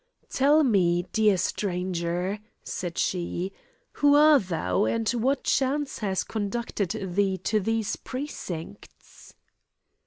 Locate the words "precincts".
7.97-9.35